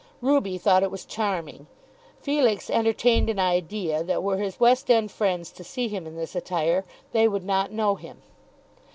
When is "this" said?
6.17-6.35